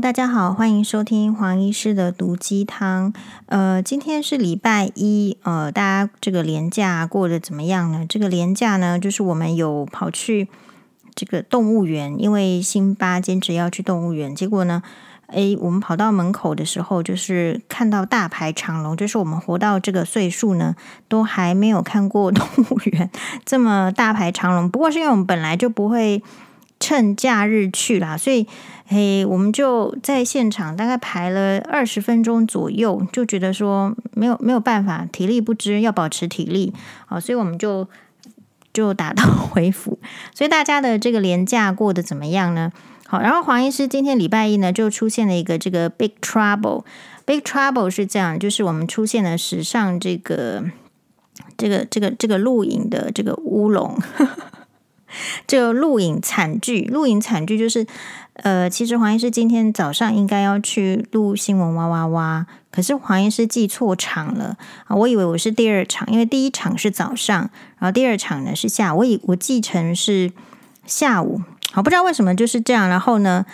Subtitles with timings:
[0.00, 3.12] 大家好，欢迎收听黄医师的毒鸡汤。
[3.46, 8.04] 呃，今天是礼拜一，呃，大家这个连假过得怎么样呢？
[8.08, 10.48] 这个连假呢，就是我们有跑去
[11.14, 14.82] 这个动物园，因为辛巴坚持要去动物园，结果呢，
[15.28, 20.74] 诶，我们跑到门口的时候，就是看到大排长龙，就是我们活到这个岁数呢，
[21.08, 23.08] 都还没有看过 动物园
[23.44, 24.68] 这么大排长龙。
[24.68, 26.20] 不过是因为我们本来就不会。
[26.84, 28.46] 趁假日去啦，所以
[28.86, 36.74] 嘿，我们就在现场大概排了二十分钟左右，就觉得说没有没有办法，体力不支，要保持体力，
[37.06, 37.88] 好，所以我们就
[38.74, 39.98] 就打道回府。
[40.36, 42.70] 所以大家的这个连假过得怎么样呢？
[43.06, 46.84] 好，然后黄医师今天礼拜一呢，就出现了一个这个 big trouble。
[47.24, 50.62] big trouble 是这样，就是我们出现了史上这个
[51.56, 53.98] 这个这个这个录影的这个乌龙。
[55.46, 57.86] 这个录影惨剧，录影惨剧就是，
[58.34, 67.38] 呃，其实黄医师今天早上应该要去录新闻哇哇哇，可是黄医师记错场了啊，我以为我是第二场，因为第一场是早上，
[67.78, 70.32] 然后第二场呢是下午，我以我记成是
[70.86, 71.40] 下午，
[71.72, 73.44] 好，不知道为什么就是这样，然后呢，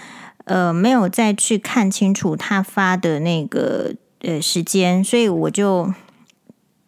[0.44, 5.92] 呃，没有再去看清楚他发的那个呃时间，所以我就。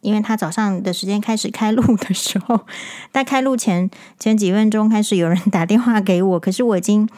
[0.03, 2.61] 因为他早上的时间开始开录的时候，
[3.13, 7.09] 在开录前前几分钟开始有人打电话给我，可是我已经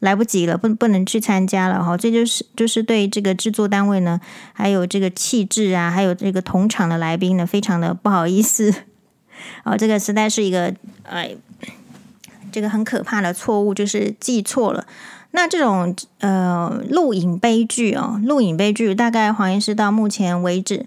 [0.00, 1.96] 来不及了，不不能去参加了哈。
[1.96, 4.20] 这就是就是对这个制作单位呢，
[4.52, 8.74] 还有这个气质啊，还有这个同场的来宾呢，非常的不好意思。
[9.64, 11.34] 哦，这个实在是一个哎，
[12.52, 14.86] 这个很可怕的错误，就是记错了。
[15.30, 20.84] 那这种呃录影悲剧哦，录影悲剧，大概黄医师到目前为止。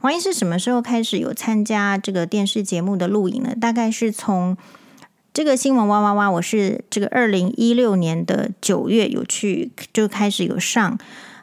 [0.00, 3.52] 黄医师什么时候开始有参加这个电视节目的录影呢？
[3.60, 4.56] 大概是从
[5.34, 10.96] 这个新闻哇哇哇，我是这个二零一六年的九月有去就开始有上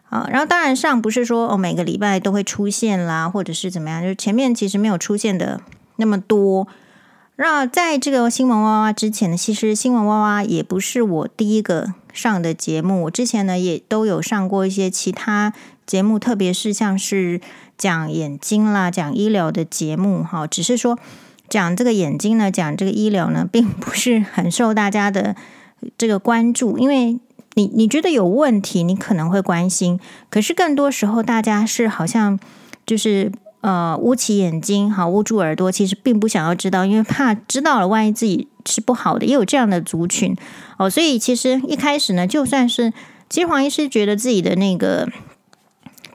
[0.09, 5.59] 啊，然后当然上不是说哦每个礼拜都会出现啦，或者是怎么样，就是前面其实没有出现的
[5.97, 6.65] 那么多。
[7.35, 15.53] 那在这个新闻哇哇之前呢，其实新闻哇哇也不是我第一个上的节目，我之前呢也都有上过一些其他
[15.85, 17.41] 节目，特别是像是。
[17.77, 20.97] 讲眼睛啦，讲医疗的节目哈，只是说
[21.49, 25.35] 讲这个眼睛呢，讲这个医疗呢，并不是很受大家的
[25.97, 26.77] 这个关注。
[26.77, 27.19] 因为
[27.55, 32.39] 你你觉得有问题，你可能会关心，可是更多时候大家是好像
[32.85, 33.29] 就是
[33.59, 40.33] 呃捂起眼睛，好捂住耳朵，其实并不想要知道，因为怕知道了，万一自己是不好的，也有这样的族群
[40.77, 40.89] 哦。
[40.89, 42.93] 所以其实一开始呢，就算是
[43.29, 45.09] 其实黄医师觉得自己的那个。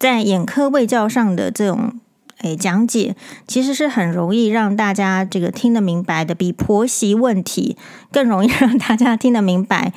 [0.00, 2.00] 在眼科卫教上的这种
[2.38, 3.15] 诶讲解，
[3.47, 7.77] 其实是很容易让大家这个听得明白的，比婆媳问题
[8.10, 9.93] 更容易让大家听得明白。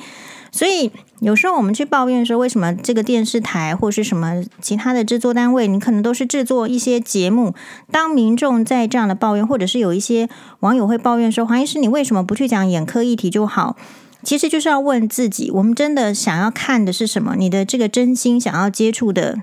[0.52, 7.54] 所以有时候我们去抱怨说，为什么这个电视台或是什么其他的制作单位，你可能都是制作一些节目，
[7.90, 10.28] 当民众在这样的抱怨，或者是有一些
[10.60, 13.74] 网友会抱怨说，黄医师你为什么不去讲眼科议题就好？
[14.22, 17.34] 其实就是要问自己，我们真的想要看的是什么？
[17.36, 19.40] 你的这个真心想要接触的。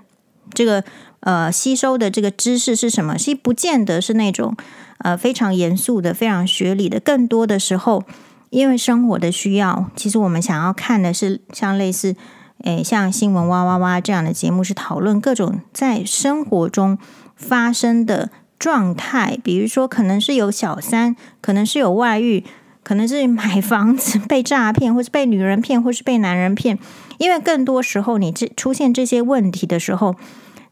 [0.53, 0.83] 这个
[1.21, 3.15] 呃，吸收的这个知识是什么？
[3.17, 4.55] 其实不见得是那种
[4.99, 6.99] 呃非常严肃的、非常学理的。
[6.99, 8.03] 更多的时候，
[8.49, 12.15] 因为生活的需要，其实我们想要看的是像类似
[12.63, 16.97] 诶，像新闻哇哇哇这样的节目，是讨论各种在生活中
[17.35, 18.29] 发生的
[18.59, 19.37] 状态。
[19.43, 22.43] 比如说，可能是有小三，可能是有外遇，
[22.83, 26.77] 可能是买房子 被诈骗，或是被女人骗，或是被男人骗。
[27.21, 30.15] 因为更多时候，你这出现这些问题的时候，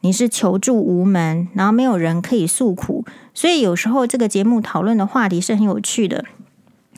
[0.02, 3.06] 你是求助无门，然后没有人可以诉苦，
[3.36, 6.26] 所以有时候这个节目讨论的话题是很有趣的。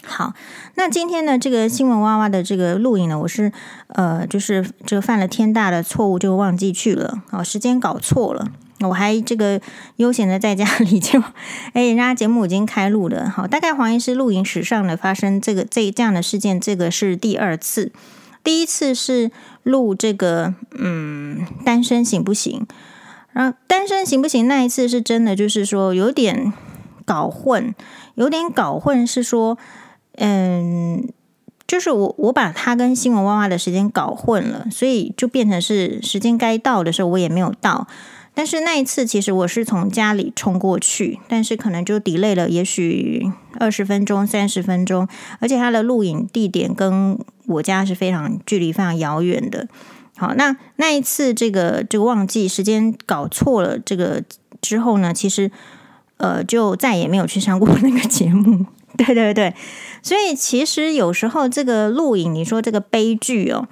[0.06, 0.34] 好，
[0.75, 3.51] 那今天呢，这个新闻哇哇的这个录影呢，我是
[3.89, 8.47] 呃，就是这个犯了天大的错误，就忘记去了，哦，时间搞错了，
[8.79, 9.59] 我还这个
[9.97, 11.22] 悠闲的在家里就，
[11.75, 17.91] 哎，人家节目已经开录了，好，大概黄医师录影史上呢发生这个这这样的事件，这个是第二次。
[18.44, 19.31] 第一次是
[19.63, 22.65] 录这个，嗯，单身行不行？
[23.31, 24.48] 然后单身行不行？
[24.48, 26.51] 那一次是真的，就是说有点
[27.06, 27.74] 搞混，
[28.15, 29.57] 有点搞混，是说，
[30.15, 31.07] 嗯，
[31.65, 37.88] 就是我我把他跟新闻娃娃的时间搞混了，所以就变成是时间该到的时候我也没有到。
[38.33, 43.30] 但是那一次其实我是从家里冲过去，但是可能就 delay 了，也许
[43.60, 45.07] 二十分钟、三十分钟，
[45.39, 49.68] 而且他的录影地点跟我家是非常距离非常遥远的。
[50.18, 54.24] 好，那那一次这个就忘记时间搞错了，这个
[54.62, 55.51] 之后呢，其实
[56.18, 58.66] 呃就再也没有去上过那个节目。
[58.98, 59.56] 对对对，
[60.04, 63.68] 所以其实有时候这个录影，你说这个悲剧哦。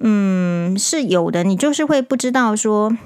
[0.00, 1.44] 嗯，是有的。
[1.44, 2.96] 你就是会不知道说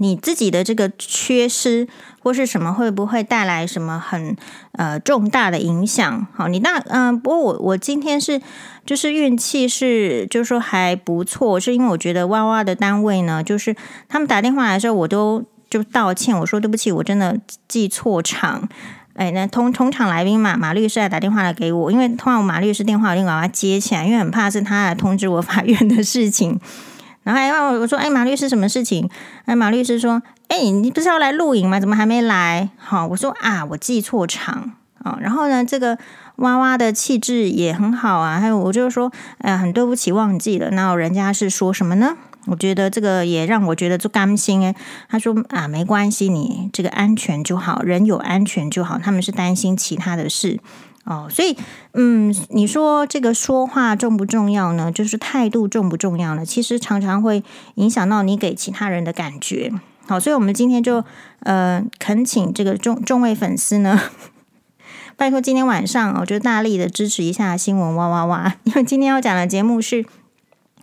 [0.00, 1.86] 你自己的这个缺失
[2.22, 4.34] 或是什么会不会带来什么很
[4.72, 6.26] 呃重大的影响。
[6.34, 8.40] 好，你那嗯、不过我我今天是
[8.86, 13.76] 就是运气是就是说还不错，是因为我觉得哇哇的单位呢，就是
[14.08, 17.38] 他们打电话来的时候，我都就道歉，我说对不起，我真的
[17.68, 18.68] 记错场。
[19.14, 26.58] 哎，那通通常来宾嘛，马律师来打电话来给我，因为通常马律师电话我一定把他接起来，因为很怕是他来通知我法院 的事情。
[27.30, 29.08] 然后还问我，我说：“哎，马律师什么事情？”
[29.46, 31.78] 哎，马律师说：“哎，你不是要来录影吗？
[31.78, 34.72] 怎么还没来？”好，我说：“啊，我记错场
[35.04, 35.96] 啊。”然后呢，这个
[36.36, 38.40] 娃娃的气质也很好啊。
[38.40, 40.70] 还有，我就说，哎，很对不起，忘记了。
[40.70, 42.16] 然后人家是说什么呢？
[42.46, 44.74] 我觉得这个也让我觉得就甘心诶。
[45.08, 48.98] 他说啊，没关系，你这个安全就好，人有安全就好。
[48.98, 50.58] 他们是担心其他的事
[51.10, 51.56] 哦，所以
[51.94, 54.92] 嗯，你说这个说话重不重要呢？
[54.92, 56.46] 就是态度重不重要呢？
[56.46, 57.42] 其实常常会
[57.74, 59.72] 影响到你给其他人的感觉。
[60.06, 61.04] 好，所以我们今天就
[61.40, 64.00] 呃恳请这个众众位粉丝呢，
[65.18, 70.06] 拜托今天晚上我就大力的支持一下新闻哇哇哇，因为今天要讲的节目是。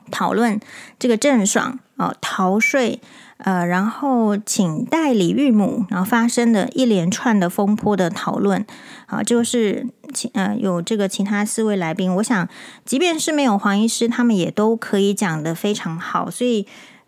[0.09, 0.57] 讨论
[0.97, 3.01] 这个郑爽哦逃税，
[3.37, 8.65] 呃，然后请代理育母，然后发生的一连串的风波的讨论，
[9.05, 12.49] 啊，就是请呃有这个其他四位来宾，我想
[12.83, 16.65] 即便是没有黄医师，他们也都可以讲得非常好，所以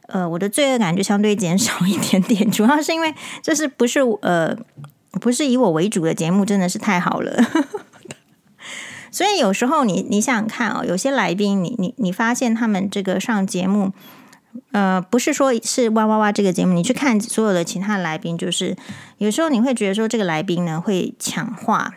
[0.07, 4.55] 呃我的罪恶感就相对减少一点点， 主要是因为这是不是呃
[5.19, 7.43] 不是以我为主的节目，真的是太好了。
[9.11, 13.91] 所以有时候你你想想看哦，有些来宾你你你发现他们这个上节目，
[14.71, 18.75] 呃，不是说是哇哇哇这个节目，你去看所有的其他来宾，就是
[19.17, 21.95] 有时候你会觉得说这个来宾呢会抢话，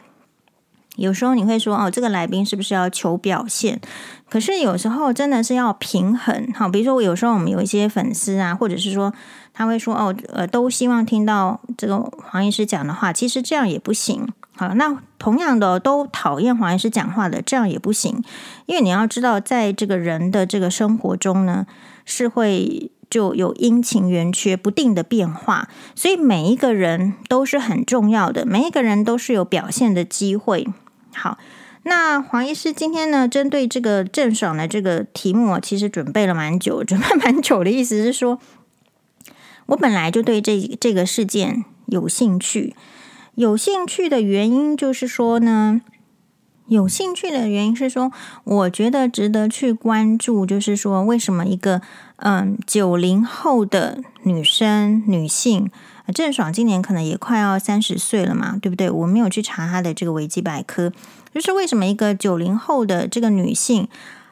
[0.96, 3.80] 有时候你会说哦，这个来宾是不是要求表现？
[4.28, 6.52] 可是有时候真的是要平衡。
[6.54, 9.12] 好，比如说有时候我们有一些粉丝啊，或者是说
[9.52, 14.26] 他会说哦，呃，都希望听到这个黄医师讲的话，其实这样也不行。
[14.54, 18.22] 好，那同样的都讨厌黄医师讲话的，这样也不行，
[18.66, 21.66] 因为你要知道，在这个人的这个生活中呢，
[22.04, 30.66] 是会就有阴晴圆缺不定的变化，所以每一个人都是很重要的，每一个人都是有表现的机会。
[31.14, 31.38] 好，
[31.82, 38.38] 那黄医师今天呢，针对这个郑爽的这个题目，其实准备了蛮久，准备 蛮久的意思是说，
[39.66, 42.74] 我本来就对这这个事件有兴趣。
[43.34, 45.80] 有兴趣的原因就是说呢，
[46.68, 48.10] 有兴趣的原因是说，
[48.44, 51.82] 我觉得值得去关注，就是说，为什么一个
[52.16, 55.70] 嗯九零后的女生女性，
[56.14, 58.90] 郑爽今年可能也快要三十岁了嘛，对不对？
[58.90, 60.92] 我没有去查她的这个维基百科，
[61.34, 63.88] 就是为什么一个九零后的这个女性，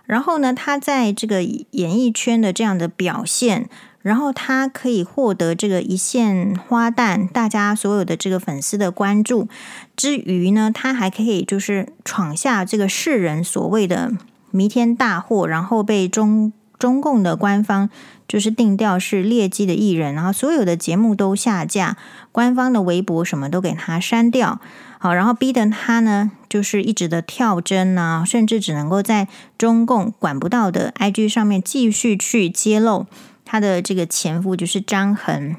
[0.06, 3.68] 然后呢，她在这个演艺圈的这样的表现。
[4.02, 9.46] 然后他可以获得这个一线花旦，大家所有的这个粉丝的关注
[9.94, 14.12] 之余呢，他还可以就是闯下这个世人所谓的
[14.50, 17.90] 弥天大祸，然后被中中共的官方
[18.26, 21.98] 就是定调是劣迹的艺人，然后所有的节目都下架，
[22.32, 24.58] 官方的微博什么都给他删掉，
[24.98, 33.04] 好，然后逼得他呢就是一直的跳针啊，甚至只能够在中共管不到的 IG 上面继续去揭露。
[33.50, 35.56] 他的这个前夫就是张恒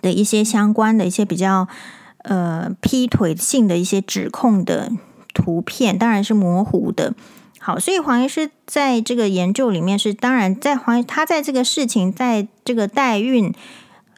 [0.00, 1.68] 的一些相关的一些比较
[2.22, 4.90] 呃劈腿性的一些指控的
[5.34, 7.12] 图片，当然是模糊的。
[7.60, 13.52] 好，所以黄医师在这个研究里面是，当然在黄他在这个事情，在这个代孕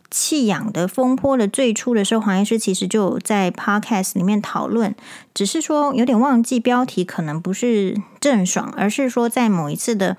[0.08, 4.94] 弃养的风波的最初的时候，黄医师其实就在 Podcast 里面讨论，
[5.34, 10.16] 只是说有点忘记标题，可能不是郑爽，而是说在某一次的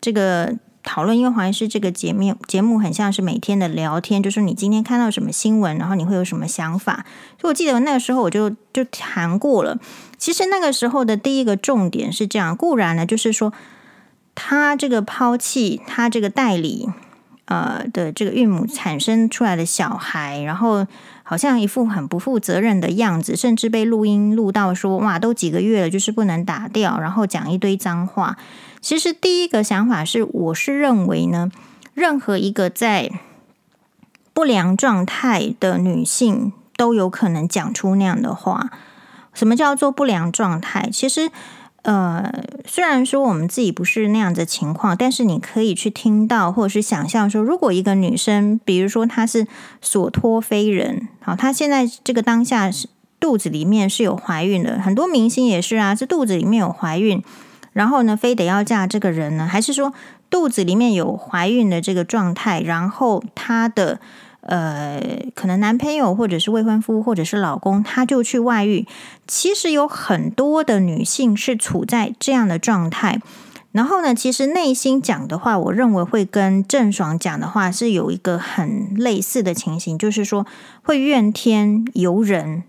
[0.00, 0.56] 这个。
[0.82, 7.04] 讨论，因为黄医师这个节目节目很像是每天的聊天，就是你今天看到什么新闻，然后你会有什么想法。
[7.40, 9.78] 所以我记得那个时候我就就谈过了。
[10.18, 13.52] 其实那个时候的第一个重点是这样，固然呢，就是说
[14.34, 16.88] 他这个抛弃他这个代理
[17.46, 20.86] 呃的这个孕母产生出来的小孩，然后
[21.32, 28.36] 好像一副很不负责任的样子，甚至被录音录到说哇，都几个月了，就是不能打掉，然后讲一堆脏话。
[28.82, 31.50] 其实第一个想法是，我是认为呢，
[31.94, 33.10] 任何一个在
[34.34, 38.68] 不良状态的女性都有可能讲出那样的话。
[39.32, 40.90] 什么叫做不良状态？
[40.92, 41.30] 其实，
[41.82, 42.32] 呃，
[42.64, 49.46] 虽然说我们自己不是那样的情况，但是你可以去听到，或者是想象说，如果一个女生，比如说她是
[49.80, 57.22] 所托非人，好，她现在这个当下是肚子里面是有怀孕的，很多明星也是啊，是肚子里面有怀孕。
[57.72, 59.46] 然后呢，非得要嫁这个人呢？
[59.46, 59.94] 还是说
[60.28, 63.98] 肚子里面有怀孕的这个状态，然后她的
[64.42, 65.00] 呃
[65.34, 68.86] 可能男朋友或者是未婚夫或者是老公，他就去外遇。
[69.26, 73.20] 其实有很多的女性是处在这样的状态。
[73.72, 80.46] 然后呢，其实内心讲的话，我认为会跟郑爽讲的话是有一个很类似的情形，就是说
[80.82, 82.64] 会怨天尤人。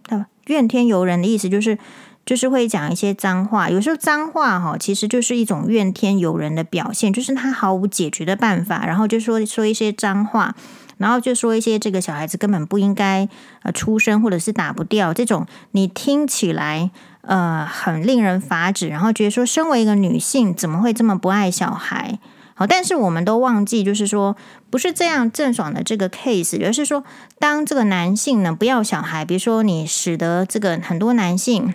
[0.47, 1.77] 怨天尤人的意思就是，
[2.25, 3.69] 就是会讲一些脏话。
[3.69, 10.55] 有时候脏话哈，其实就是一种怨天尤人的表现，就是他毫无解决的办法，然后就说说一些脏话，
[10.97, 13.27] 然后就说一些这个小孩子根本不应该
[13.61, 16.91] 呃出生，或者是打不掉这种，你听起来。
[17.25, 22.19] 呃，很令人发指，然后觉得说，身为一个女性，怎么会这么不爱小孩？
[22.53, 24.35] 好，但是我们都忘记，就是说，
[24.69, 27.05] 不是这样郑爽的这个 case，而是说，
[27.39, 31.73] 当这个男性呢不要小孩，比如说你使得这个很多男性。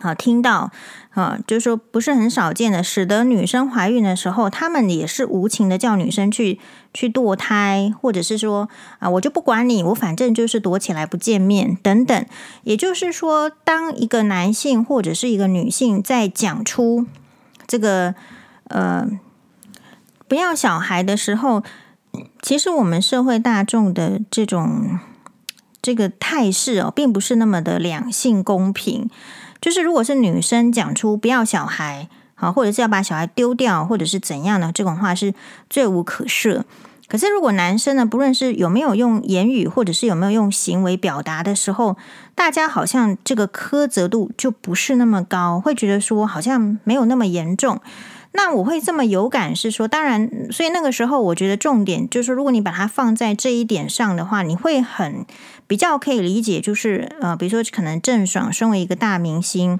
[0.00, 0.70] 好，听到，
[1.10, 6.60] 啊，就是说不是很少见的，使得女生怀孕的时候，他们也是无情的叫女生去
[6.94, 8.68] 去堕胎，或者是说
[9.00, 12.26] 啊，我就不管你，我反正就是躲起来不见面等等。
[12.62, 17.04] 也就是说，当一个男性或者是一个女性在讲出
[17.66, 18.14] 这个
[18.68, 19.04] 呃
[20.28, 21.64] 不要小孩的时候，
[22.40, 25.00] 其实我们社会大众的这种
[25.82, 29.10] 这个态势哦，并不是那么的两性公平。
[29.60, 35.34] 就是，如果是女生讲出不要小孩，好，或者是要把小孩丢掉，或者是怎样的这种话，是
[35.68, 36.62] 罪无可赦。
[37.08, 41.96] 可是，如果男生呢，不论是有没有用言语，或者是有没有用行为表达的时候，
[42.34, 47.80] 大家好像这个苛责度就不是那么高，会觉得说好像没有那么严重。
[48.32, 55.24] 那我会这么有感是说，当然，所以那个时候我觉得重点就是，如果你把它放在这一点上的话，你会很
[55.68, 59.78] 比较可以理解，就是呃，比如说可能郑爽身为一个大明星，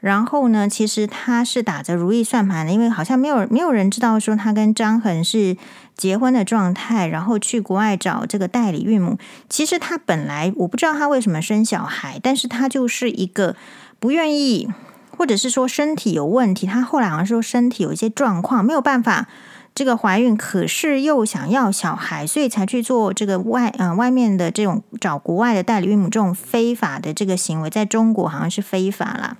[0.00, 5.56] 然后呢，其实他是打着如意算盘的，因为好像没有没有人知道说他跟张恒是
[5.96, 9.16] 结婚的状态，然后去国外找这个代理孕母。
[9.48, 13.54] 其实他本来我不知道他为什么生小孩，但是他就是一个
[14.00, 14.68] 不愿意。
[15.16, 19.26] 或者是说身体有问题，她后来好像说身体有一些状况，没有办法
[19.74, 29.36] 这个怀孕，可是又想要小孩，所以才去做这个外呃外面的这种找国外的代理孕母这种非法的这个行为，在中国好像是非法啦。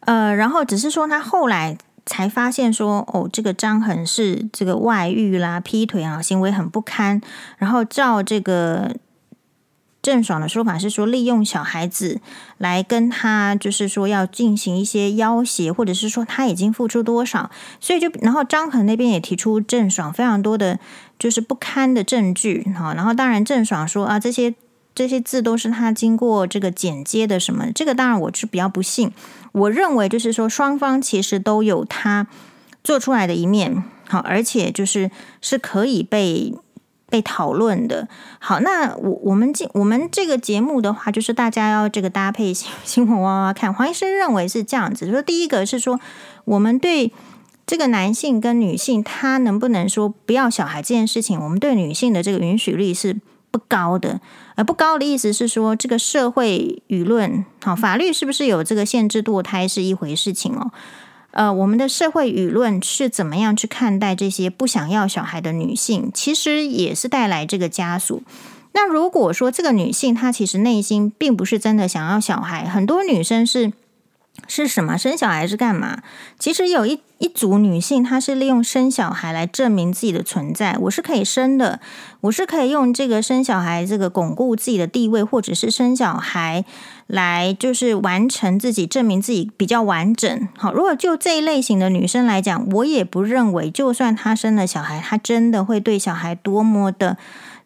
[0.00, 7.20] 呃，然后只是说她后来才发现说，哦，这个张恒是这个外遇啦、劈腿啊，行为很不堪，
[7.58, 8.96] 然后照这个。
[10.06, 12.20] 郑爽的说法是说，利用小孩子
[12.58, 20.78] 来跟他，就是说要进行一些要挟，或者是说他已经付出多少，所以就然后张恒那边也提出郑爽非常多的
[21.18, 24.54] 就是不堪的证据哈，然后当然郑爽说啊，这些
[24.94, 29.10] 这些字都是他经过这个剪接的什么，这个当然我是比较不信，
[29.50, 32.28] 我认为就是说双方其实都有他
[32.84, 35.10] 做出来的一面好，而且就是
[35.40, 36.54] 是可以被。
[37.08, 38.08] 被讨论的。
[38.38, 43.72] 好，那我我们这我们这个节目的话，就是大家要这个搭配新 新闻哇哇看。
[43.72, 46.00] 黄医生认为是这样子，说第一个是说，
[46.44, 47.12] 我们对
[47.66, 53.20] 这个男性跟女性，他能不能说不要小孩这件事情，我们对女性的这个允许率是
[53.50, 54.20] 不高的。
[54.54, 60.70] 而不高的意思是说，这个社会舆论，好，法律是不是有这个限制堕胎是一回事情哦。
[61.36, 66.10] 呃，我们的社会舆论是怎么样去看待这些不想要小孩的女性？
[66.14, 68.22] 其实也是带来这个家属。
[68.72, 73.72] 那如果说这个女性她其实内心并不是真的想要小孩，很多女生是。
[74.46, 74.98] 是什么？
[74.98, 76.02] 生小孩是干嘛？
[76.38, 80.76] 其实有一一组女性，她是利用生小孩来证明自己的存在。
[80.82, 81.80] 我是可以生的，
[82.20, 86.64] 我是可以用这个生小孩这个巩固自己的地位，或者是生小孩
[87.06, 90.48] 来就是完成自己，证明自己比较完整。
[90.58, 97.16] 好，如果就这一类型的女生来讲，我也不认为，就算她生了小孩，她真的会对小孩多么的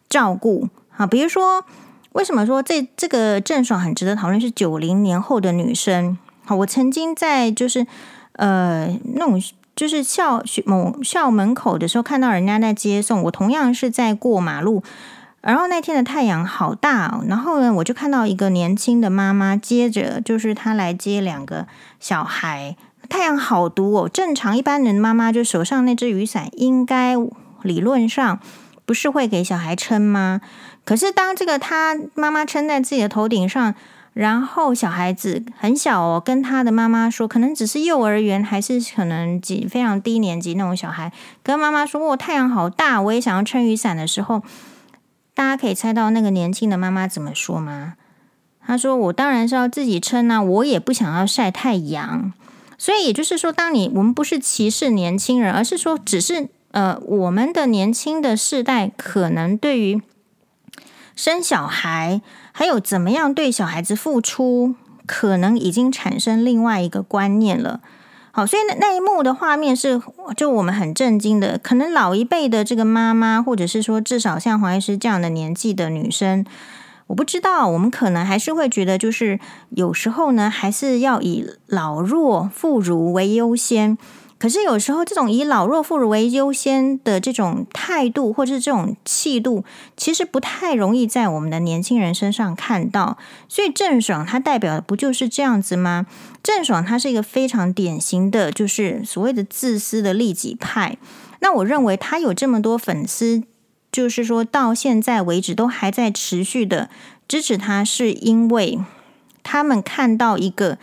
[0.07, 0.69] 照顾。
[0.89, 1.65] 好，比如说，
[2.13, 4.39] 为什么说这这个郑爽很值得讨论？
[4.39, 6.17] 是九零年后的女生。
[6.45, 7.85] 好，我曾经在就是
[8.33, 9.41] 呃那种
[9.75, 14.83] 就是校学某校门口的时候，看到人家在接送，我同样是在过马路，
[15.41, 21.65] 然后那天的太阳好大哦，然后呢，我就看到一个年轻的妈妈接着就是她来接两个
[21.99, 22.75] 小孩，
[23.09, 24.09] 太阳好毒哦。
[24.09, 27.15] 正常一般人妈妈就手上那只雨伞，应该
[27.63, 28.39] 理论上
[28.85, 30.41] 不是会给小孩撑吗？
[30.85, 33.73] 可是当这个她妈妈撑在自己的头顶上。
[34.13, 44.43] 然后小孩子很小哦，跟他的妈妈说，可能只是幼儿园，还是可能几非常低年级那种小孩，跟妈妈说：“我太阳好大，我也想要撑雨伞的时候，
[45.33, 47.93] 大家可以猜到那个年轻的妈妈怎么说吗？
[48.59, 52.33] 她说：“我当然是要自己撑啊，我也不想要晒太阳。”
[52.77, 60.01] 所以也就是说，当你我们不是歧视年轻人，而是说，只是呃，我们的年轻的世代可能对于
[61.15, 67.81] 生小孩，还有怎么样对小孩子付出，可能已经产生另外一个观念了。
[68.33, 70.01] 好，所以那那一幕的画面是，
[70.37, 71.57] 就我们很震惊的。
[71.57, 76.45] 可能老一辈的这个妈妈，或者是说至少像黄医师这样的年纪的女生，
[77.07, 79.37] 我不知道，我们可能还是会觉得，就是
[79.71, 83.97] 有时候呢，还是要以老弱妇孺为优先。
[84.41, 89.63] 可是有时候，这种以老弱妇孺为优先的这种态度，或者是这种气度，
[89.95, 93.19] 其实不太容易在我们的年轻人身上看到。
[93.47, 96.07] 所以郑爽她代表的不就是这样子吗？
[96.41, 100.97] 郑爽她是一个非常典型的，就是所谓的自私的利己派。
[101.41, 103.43] 那我认为她有这么多粉丝，
[103.91, 106.89] 就是说到现在为止都还在持续的
[107.27, 108.79] 支持她，是因为
[109.43, 110.79] 他们看到一个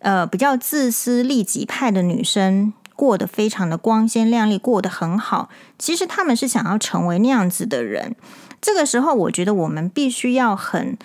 [0.00, 2.72] 呃比较自私利己派的女生。
[2.98, 5.48] 过得非常的光鲜亮丽，过得很好。
[5.78, 8.16] 其实他们是想要成为那样子的人。
[8.60, 10.98] 这个时候，我觉得我们必须要很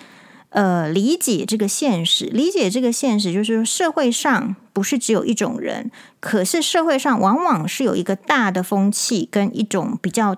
[0.48, 10.36] 呃理解这个现实，理解这个现实，就是说社会上不是只有一种人，可是社会上往往是有一个大的风气跟一种比较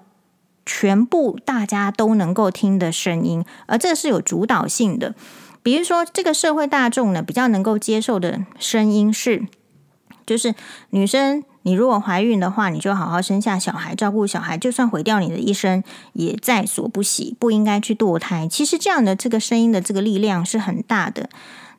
[0.66, 5.14] 全部大家都能够听的声音，而这是有主导性的。
[5.62, 9.46] 比如说，这个社会大众呢比较能够接受的声音是。
[10.26, 10.52] 就是
[10.90, 15.82] 女生，你如果怀孕的话，你就好好生下小孩，照顾小孩，就算毁掉你的一生，
[16.14, 18.48] 也在所不惜，不应该去堕胎。
[18.48, 21.30] 其实这样的这个声音的这个力量是很大的。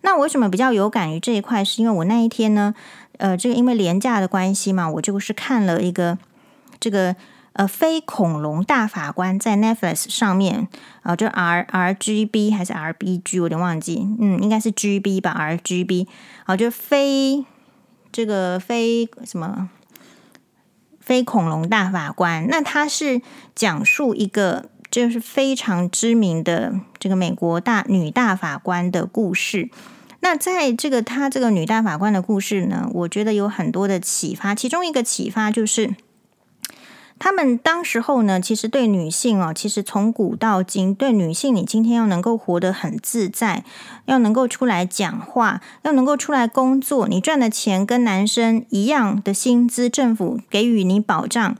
[0.01, 1.66] 那我为什么比较有感于这一块？
[1.66, 2.74] 是因为我那一天呢，
[3.18, 6.18] 呃，这个因为廉价的关系嘛，我就是看了一个
[6.80, 7.16] 这个
[7.54, 10.70] 呃非恐龙大法官在 Netflix 上面
[11.01, 16.08] 啊，就 R R G B 还是 R B G，我有点忘记，嗯，应该是 G B 吧，R G B，
[16.46, 17.46] 好，就非。
[18.17, 19.69] 这个非什么
[21.00, 23.21] 非恐龙大法官，那他是
[23.53, 29.69] 讲述一个就是非常知名的这个美国大女大法官的故事。
[30.21, 35.93] 那在这个他这个女大法官的故事呢，我觉得有很多的启发，其中一个启发就是。
[37.19, 43.63] 他们当时候呢，其实对女性哦，其实从古到今，对女性，你今天要能够活得很自在，
[44.06, 51.56] 要能够出来讲话，要能够出来工作，你赚的钱跟男生一样的薪资，政府给予你保障，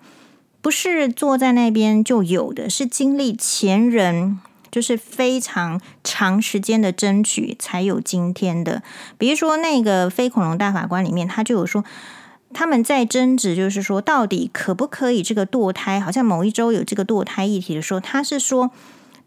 [0.62, 4.40] 不是坐在那边就有的，是经历前人
[4.70, 8.84] 就是非常长时间的争取才有今天的。
[9.18, 11.84] 比如说那个非恐龙大法官里面，他就有说。
[12.54, 16.00] 他们在争执，就是说，到底可不可以这个堕胎？
[16.00, 18.72] 好像某一周有这个堕胎议题的时候，他是说，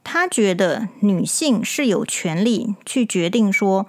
[0.03, 3.87] 他觉得女性是有权利去决定说，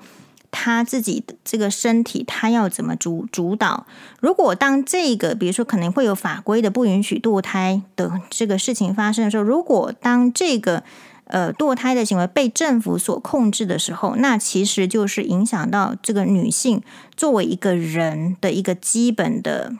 [0.51, 3.85] 她自己的这个身体，她要怎么主主导。
[4.19, 10.83] 如果当这个，比如说可能会有法规的不允许堕胎的这个事情发生的时候，如果当这个。
[11.31, 16.81] 呃，堕胎的行为被政府所控制的时候，那其实就是影响到这个女性
[17.15, 19.71] 作为一个人的一个基本的，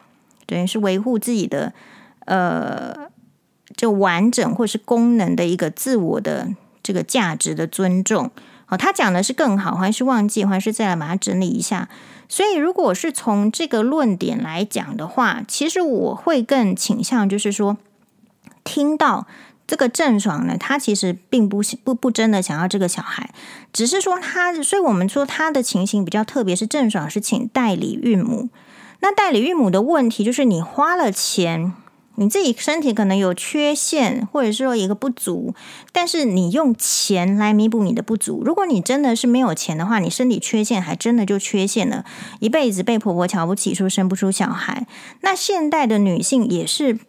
[0.45, 1.73] 等于是维护自己的
[2.23, 3.09] 呃，
[3.75, 8.31] 就完整或是功能的一个自我的这个价值的尊重。
[8.65, 11.89] 好，他讲的是更好，还是忘记，还是再来把它整理一下？
[12.29, 17.75] 所以，如果是从这个论点来讲的话，其实我会更倾向就是说，
[18.63, 19.27] 听到。
[19.67, 23.33] 这个郑爽呢，她其实并不不不真的想要这个小孩，
[23.71, 28.49] 只是说她，所以我们说她的情形比较特别，是郑爽是请代理孕母。
[28.99, 31.73] 那代理孕母的问题就是，你花了钱，
[32.15, 35.55] 你自己身体可能有缺陷，或者是说一个不足，
[35.93, 38.43] 但是你用钱来弥补你的不足。
[38.45, 42.03] 如果你真的是没有钱的话，你身体缺陷还真的就缺陷了，
[42.41, 44.85] 一辈子被婆婆瞧不起，说生不出小孩。
[45.21, 46.99] 那现代的女性也是。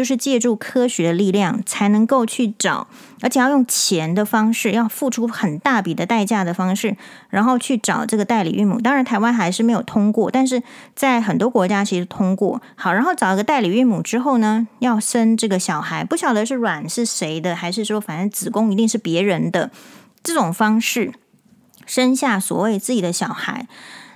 [0.00, 2.86] 就是借助科学的力量才能够去找，
[3.20, 6.96] 而且要用钱的方式，要付出很大笔的代价的方式，
[7.28, 8.80] 然后去找这个代理孕母。
[8.80, 10.62] 当然，台湾还是没有通过，但是
[10.96, 12.62] 在很多国家其实通过。
[12.76, 19.70] 好，然后找一个代理孕母之后呢，要生这个小孩，不晓得是卵是谁的，还是说反正子宫一定是别人的，
[20.22, 21.12] 这种方式
[21.84, 23.66] 生下所谓自己的小孩。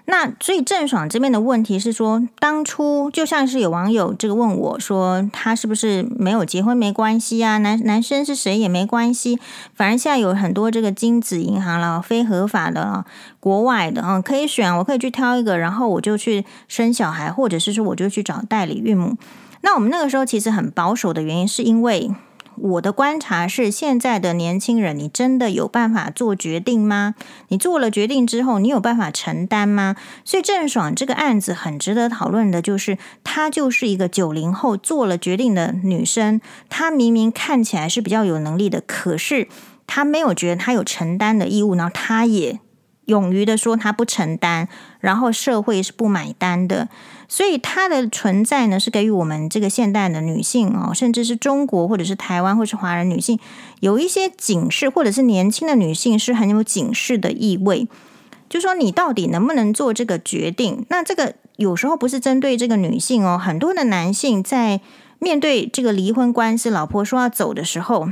[0.07, 7.57] 那所以郑爽这边的问题是说，当初就像是有网友这个问我说，他是不是没有结婚没关系啊？
[7.59, 9.39] 男男生是谁也没关系，
[9.75, 13.07] 反正现在有很多这个精子银行了，非合法的啊，
[13.41, 19.17] 国外的啊，可以选，我可以去挑一个，然后我就去生小孩，或者是说我就去找代理孕母。
[19.63, 22.11] 那我们那个时候其实很保守的原因，是因为
[22.57, 27.15] 我的观察是，现在的年轻人，你真的有办法做决定吗？
[27.49, 29.97] 你做了决定之后，你有办法承担吗？
[30.25, 39.49] 所以郑爽这个案子很值得讨论的，就是她就是一个九零后做了决定的女生，她明明看起来是比较有能力的，可是
[39.87, 42.61] 她没有觉得她有承担的义务，然后她也
[43.07, 44.69] 勇于的说她不承担，
[45.01, 46.89] 然后社会是不买单的。
[47.27, 53.39] 所以它的存在呢，是给予我们这个现代的女性哦，甚至是中国或者是台湾或是华人女性，
[53.81, 57.89] 有一些警示，或者是年轻的女性是很有警示的意味。
[58.49, 60.85] 就说你到底能不能做这个决定？
[60.91, 64.81] 那这个有时候不是针对这个女性哦，很多的男性在
[65.19, 68.11] 面对这个离婚官司，老婆说要走的时候。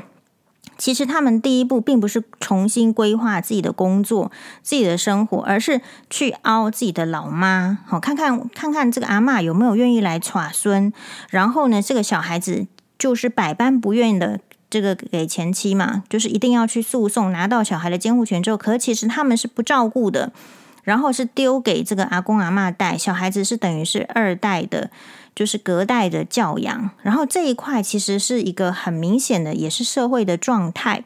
[0.79, 4.33] 其实他们第一步并不是重新规划自己的工作、
[4.63, 5.81] 自己的生活，而是
[6.11, 10.93] 去凹自己的老妈，好看看看看这个阿嬷有没有愿意来耍孙。
[11.31, 12.67] 然后呢，这个小孩子
[12.99, 20.33] 就是百般不愿意的这个给前妻嘛，就是一定要去诉讼拿到小孩的监护权之后，可其实他们是不照顾的，
[20.83, 24.91] 然后是丢给这个阿公阿嬷带，小孩子是等于是二代的。
[25.35, 31.05] 就是隔代的教养，然后这一块其实是一个很明显的，也是社会的状态。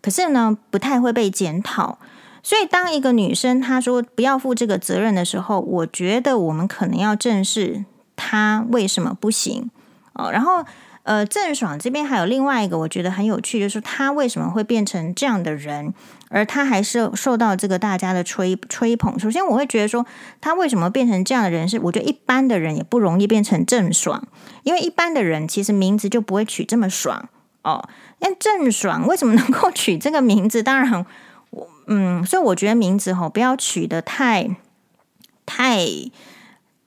[0.00, 1.98] 可是呢，不太会被检讨。
[2.42, 7.84] 所以，当一个女生她说不要负这个责任的时候，我觉得我们可能要正视
[8.16, 9.70] 她为什么不行
[10.14, 10.30] 哦。
[10.30, 10.64] 然后，
[11.02, 15.92] 呃，郑爽这边还有另外一个我觉得很有趣，就是她为什么会变成这样的人。
[16.30, 19.18] 而他还是受到这个大家的吹吹捧。
[19.18, 20.06] 首先，我会觉得说，
[20.40, 21.68] 他为什么变成这样的人？
[21.68, 24.26] 是我觉得一般的人也不容易变成郑爽，
[24.62, 27.28] 因为一般的人其实名字就不会取这么爽
[27.62, 27.88] 哦。
[28.20, 30.62] 那郑爽为什么能够取这个名字？
[30.62, 31.06] 当然，
[31.50, 34.56] 我嗯，所以我觉得名字吼不要取得太
[35.46, 35.86] 太。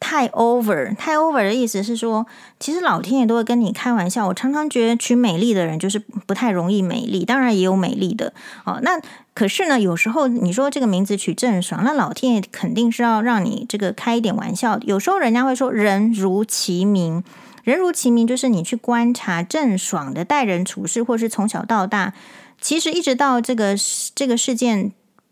[0.02, 2.26] 太 over，太 over 的意思是说，
[2.60, 4.28] 其实老天爷都会跟你开玩笑。
[4.28, 8.34] 我常常觉得取美丽的人就是不太容易美丽，当然也有美丽的
[8.66, 8.80] 哦。
[8.82, 9.00] 那
[9.36, 14.78] 可是呢，有时候你说这个名字取郑爽，那老天爷肯定是要让你这个开一点玩笑。
[14.82, 17.24] 有时候人家会说人如其名，
[17.64, 22.14] 人如其名就是你去观察郑爽的待人处事，或是从小到大，
[22.60, 23.76] 其实一直到这个
[24.16, 24.92] 这个事件。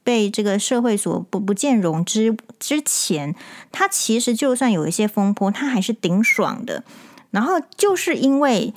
[0.10, 3.36] 被这个社会所不不见容之之前，
[3.72, 6.84] 他其实就算有一些风波，他还是顶爽的。
[7.30, 8.74] 然后就是因为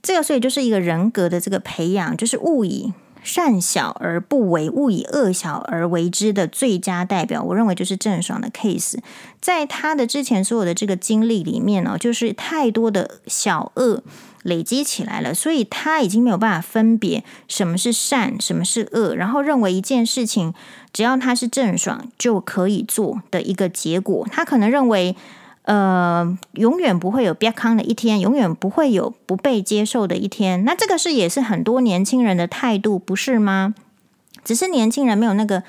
[0.00, 2.92] 这个，所以就是一个人格的这个培养，就是勿以
[3.24, 7.42] 善小而不为，勿以恶小而为之的最佳代表。
[7.42, 8.98] 我认为就是郑爽的 case，
[9.40, 14.04] 在他的之前所有的这个经历里面呢，就是太多的小恶。
[14.42, 20.54] 累积起来了，所以他已经没有办法分别什么是善，什么是恶，然后认为一件事情
[20.92, 24.26] 只要他是郑爽就可以做的一个结果。
[24.30, 25.16] 他可能认为，
[25.62, 30.64] 呃，永远不会有别康的一天，永远不会有不被接受的一天。
[30.64, 33.74] 那这个是也是很多年轻人的态度，不是吗？
[34.44, 35.62] 只是年轻人没有那个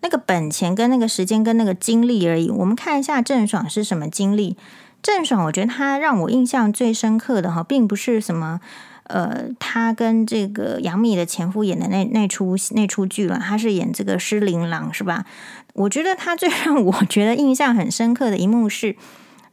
[0.00, 2.50] 那个本钱跟那个时间跟那个精力而已。
[2.50, 4.56] 我们看一下郑爽是什么经历。
[5.04, 8.58] 郑爽，我觉得她让我印象最深刻的哈，并不是什么
[9.02, 15.26] 呃，她跟这个杨幂的前夫演的那那出那出剧了，她是演这个施琳琅是吧？
[15.74, 18.96] 我觉得她最让我觉得印象很深刻的一幕是，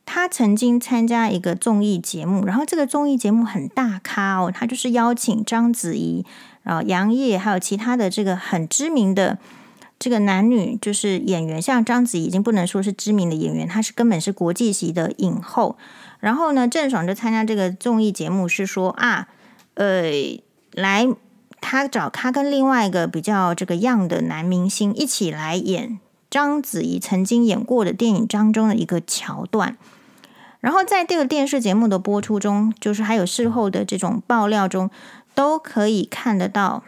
[0.06, 6.26] 她曾经参加一个综艺节目，然后这个综艺节目很大咖哦，他就是邀请章子怡、
[6.64, 9.38] 然后杨业还有其他的这个很知名的。
[10.02, 15.78] 这个男女就是演员，像章子怡已经不能说是知名的演员，她是根本是国际级的影后。
[16.20, 19.28] 然后呢，郑爽就参加这个综艺节目，是说啊，
[19.76, 20.12] 呃，
[20.72, 21.08] 来
[21.60, 26.00] 他找他跟另外一个比较这个样的男明星一起来演
[26.32, 29.78] 章子怡曾经演过的电影当中的一个桥段。
[30.62, 34.90] 然后在这个电视节目的播出中，就是还有事后的这种爆料中，
[35.36, 36.84] 都可以看得到。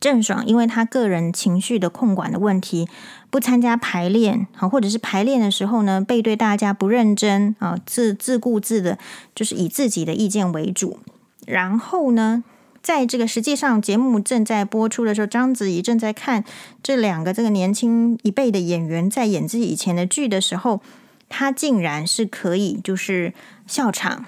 [0.00, 2.88] 郑爽因为他个人情绪的控管的问题，
[3.28, 8.98] 不参加排练，好，或者是排练的时候呢，背对大家不认真啊，自自顾自的，
[9.34, 10.98] 就是以自己的意见为主。
[11.46, 12.42] 然后呢，
[12.82, 16.44] 在这个实际上节目正在播出的时候，章子怡正在看
[16.82, 20.80] 这两个这个年轻一辈的演员在演自己以前的剧的时候，
[21.28, 23.34] 他竟然是可以就是
[23.66, 24.24] 笑场。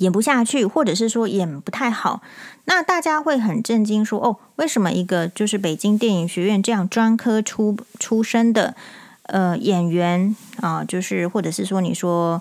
[0.00, 2.22] 演不下去，或者是说演不太好，
[2.64, 8.74] 那大家会很震惊，说：“哦，为什么一个就是北京电影学院这样专科出出身的
[9.24, 12.40] 呃演员啊，就是或者是说你说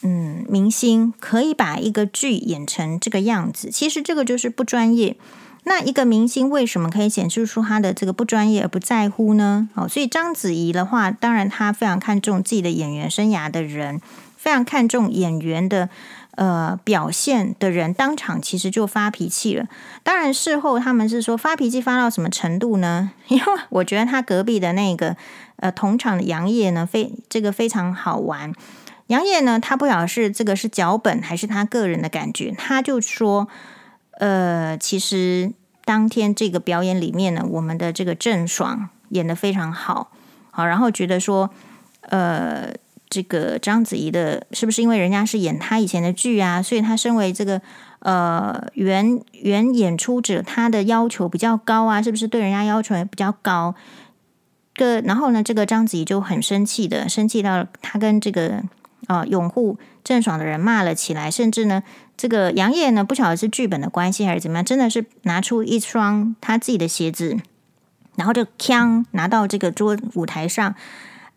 [0.00, 3.70] 嗯明星，可以把一个剧演成这个样子？
[3.70, 5.16] 其实这个就是不专业。
[5.64, 9.68] 那一个明星为什么可以显示出他的这个不专业而不在乎呢？
[9.74, 14.00] 哦，所以章子怡的话，当然她非常看重自己的演员生涯的人，
[14.36, 15.90] 非常看重演员的。”
[16.36, 19.66] 呃表现的人，当场其实就发脾气了。
[20.02, 23.10] 当然事后他们是说发脾气发到什么程度呢？
[23.28, 25.16] 因为我觉得他隔壁的那个
[25.56, 28.52] 呃同场的杨业呢，非这个非常好玩。
[29.08, 33.46] 杨业呢，他不晓得是这个是脚本还是他个人的感觉，他就说，
[34.18, 35.52] 呃，其实
[35.84, 40.10] 当天这个表演里面呢，我们的这个郑爽演得非常好，
[40.50, 41.48] 好，然后觉得说，
[42.00, 42.74] 呃，
[43.08, 47.60] 这个章子怡的是不是因为人家是演他以前的剧啊，所以他身为这个
[48.00, 53.74] 呃原原演出者，他的要求比较高啊，是不是对人家要求也比较高？
[54.74, 58.62] 个然后呢，这个章子怡就很生气的，生气到他跟这个。
[59.08, 61.80] 啊、呃，拥护郑爽的人骂了起来，甚至呢，
[62.16, 67.36] 这个杨烨呢，不晓得是剧本的关系还是怎么样，真的是拿出一双他自己的鞋子，
[68.16, 70.74] 然后就锵拿到这个桌舞台上，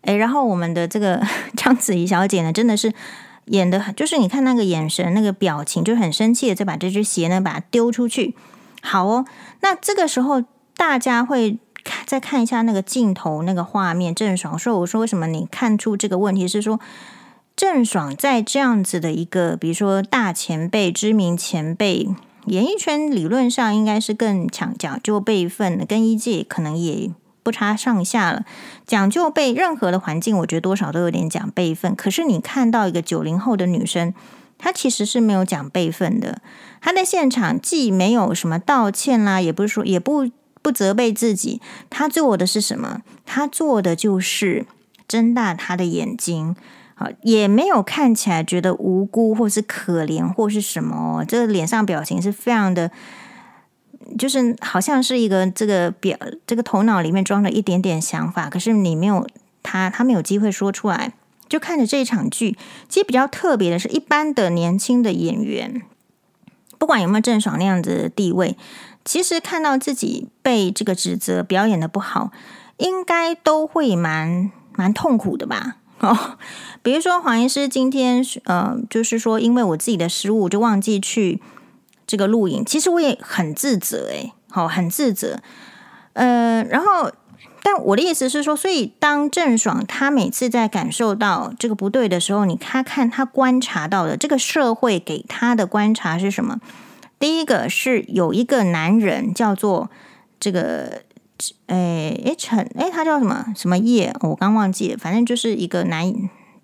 [0.02, 1.22] 诶，然后我们的这个
[1.56, 2.94] 章子怡小姐呢，真的是
[3.46, 8.36] 演的，就是你看那个眼神、那个表情，就很生气的，再把这只鞋呢，把它丢出去。
[8.82, 9.26] 好哦，
[9.62, 10.44] 那这个时候
[10.78, 16.80] 大家会看，再看一下那个镜头那个画面，郑爽说：“我说为什么你看出这个问题是说？”
[17.60, 22.08] 郑爽在这样子的一个，比如说大前辈、知名前辈，
[22.46, 27.12] 演艺圈理论上应该是更强讲究辈分的，跟一届可能也
[27.44, 28.44] 不差上下了。
[28.86, 31.96] 讲究被任何的环境，我觉得多少都有点讲辈分。
[31.96, 34.14] 可是你看到一个九零后的女生，
[34.58, 36.42] 她其实是没有讲辈分的。
[36.82, 40.30] 她在现场既没有什么道歉啦，也不是说也不
[40.62, 43.02] 不责备自己，她做的是什么？
[43.26, 44.66] 她做的就是
[45.08, 46.56] 睁大她的眼睛。
[47.22, 52.92] 也没有看起来觉得无辜或是可怜或是什么，这个脸上表情是非常的，
[54.18, 56.18] 就是好像是一个这个表，
[56.48, 59.28] 这个头脑里面装着一点点想法，可是你没有
[59.62, 61.14] 他，他没有机会说出来。
[61.48, 62.56] 就看着这一场剧，
[62.88, 65.82] 其实比较特别的是，一般的年轻的演员，
[66.78, 68.56] 不管有没有郑爽那样子的地位，
[69.04, 72.32] 其实看到自己被这个指责表演的不好，
[72.78, 75.78] 应该都会蛮蛮痛苦的吧。
[76.02, 76.38] 哦，
[76.84, 81.42] 比如说黄医师今天是，呃，就是说，因为我自己的失误，就忘记去
[82.10, 82.66] 这个录影。
[82.66, 85.40] 其实我也很自责，诶，好，很自责。
[86.14, 87.12] 呃，然后，
[87.62, 96.60] 但我的意思是说，所以当郑爽他每次在感受到这个不对的时候，你看看他观察到的这个社会给他的观察是什么？
[97.20, 99.92] 第一个是有一个男人叫做
[100.40, 101.04] 这个。
[101.68, 104.14] 哎哎陈哎，他叫什么什么叶？
[104.20, 104.98] 我刚忘记了。
[104.98, 106.14] 反正就是一个男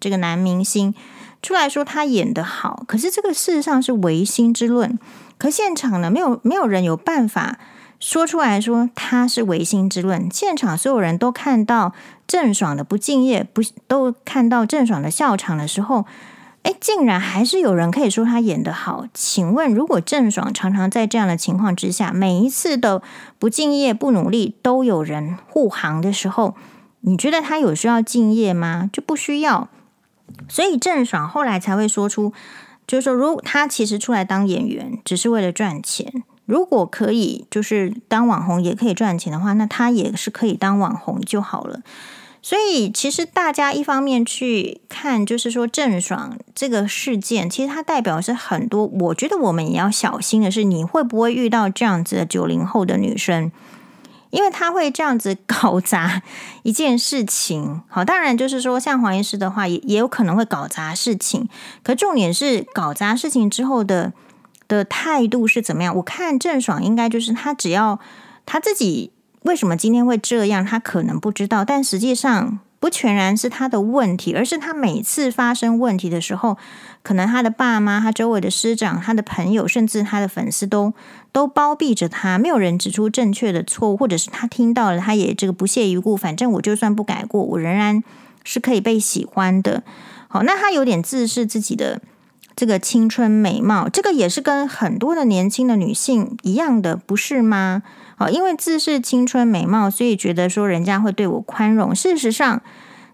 [0.02, 0.94] 这个男明星
[1.42, 5.00] 出来说他演得好，可是这个事实上是唯心之论。
[5.38, 7.58] 可现场呢，没有没有人有办法
[8.00, 10.30] 说出来说他是违心之论。
[10.32, 11.94] 现场所有人都看到
[12.28, 16.06] 郑爽的不敬业，不都看到郑爽的笑场的时候。
[16.64, 19.06] 哎，竟然还是有人可以说他演得好。
[19.14, 23.04] 请问，如果郑爽常常在这样的情况之下，每一次的
[23.38, 26.56] 不敬业、不努力，都有人护航的时候，
[27.02, 28.90] 你觉得他有需要敬业吗？
[28.92, 29.68] 就不需要。
[30.50, 32.34] 所以郑爽后来才会说出，
[32.88, 41.82] 就是说，如他其实出来当演员只是为了赚钱，如果可以就是当网红也可以赚钱的话，那他也是可以当网红就好了。
[42.42, 48.86] 所以，其实大家一方面去看，就是说郑爽这个事件，其实它代表是很多。
[48.86, 53.52] 我觉得我们也要小心的是，你会不会遇到这样子的九零后的女生，
[54.30, 56.22] 因为他会这样子搞砸
[56.64, 57.82] 一件事情。
[57.88, 61.50] 好，当然就是说，像黄医师的话，也也有可能会搞砸事情。
[61.84, 64.14] 可重点是搞砸事情之后的
[64.68, 65.96] 的态度是怎么样？
[65.96, 68.00] 我看郑爽应该就是她只要
[68.46, 69.12] 她自己。
[69.42, 70.66] 为什么今天会这样？
[70.66, 76.58] 他可能不知道，但实际上不全然是他的问题，而是他每次发生问题的时候，
[77.02, 80.94] 可能他的爸妈、他周围的师长、他的朋友，甚至他的粉丝都
[81.32, 88.04] 都包庇着他，没有人指出正确的错误，或者是他听到了，他也这个不屑一顾，反正我就算不改过，我仍然
[88.44, 89.82] 是可以被喜欢的。
[90.28, 92.02] 好，那他有点自视自己的
[92.56, 97.82] 这个青春美貌，这个也是跟很多的年轻的女性一样的，不是吗？
[98.18, 101.94] 好，因为自恃青春美貌，所以觉得说人家会对我宽容。
[101.94, 102.62] 事实上，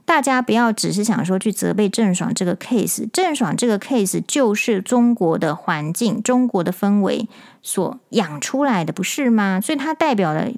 [0.06, 7.28] 大家不要只是想说去责备郑爽这个 case，郑爽这个 case 就是中国的环境、中国的氛围
[7.62, 9.60] 所养出来的，不是吗？
[9.62, 10.52] 所以它代表的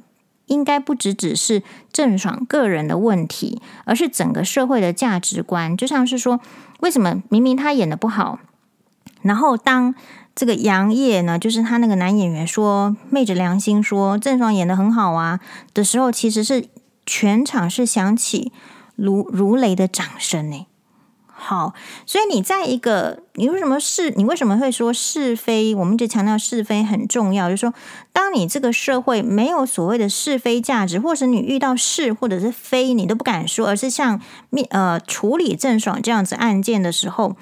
[0.47, 5.77] 应该不只只是郑爽个人的问题，而是整个社会的价值观。
[5.77, 6.41] 就像是说，
[6.81, 8.39] 为什么明明他演的不好，
[9.23, 9.95] 然后当
[10.35, 15.39] 这个杨烨呢，就是他那个男演员说，昧着良心说郑爽演得很好啊
[15.73, 16.67] 的时候，其实是
[17.05, 18.51] 全场是响起
[18.95, 20.67] 如如雷的掌声呢。
[21.35, 21.73] 好，
[22.05, 25.75] 所以你在一个，你为什么是，你为什么会说是非？
[25.75, 27.73] 我们就强调是非很重要，就是说，
[28.13, 37.35] 当你这个社会没有所谓的是非价值，或者你遇到是或者是非，你都不敢说，而是像面呃处理郑爽这样子案件的时候，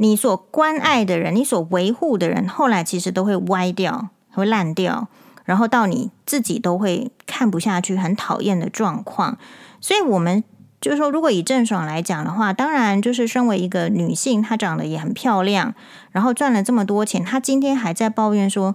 [0.00, 5.08] 你所关爱的人，你所维护的人，后来其实都会歪掉，会烂掉，
[5.44, 9.36] 然后到你自己都会看不下去，很讨厌的状况，
[9.80, 10.42] 所以我们。
[10.80, 15.74] 就是说，如果以郑爽来讲的话，当然就是身为一个女性，她长得也很漂亮，
[16.10, 18.74] 然后赚了这么多钱，她今天还在抱怨说，